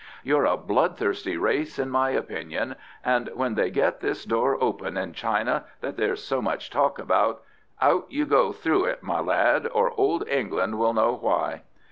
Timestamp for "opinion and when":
2.09-3.53